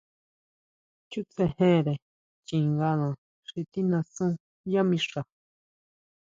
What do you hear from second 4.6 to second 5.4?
yá mixa.